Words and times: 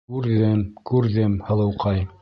—Күрҙем, 0.13 0.63
күрҙем, 0.91 1.37
һылыуҡай. 1.51 2.07